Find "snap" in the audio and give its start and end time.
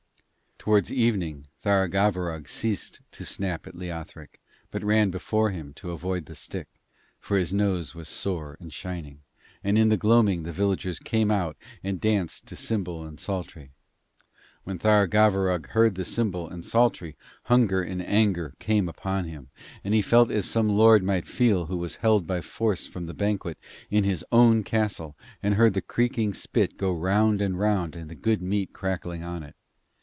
3.25-3.65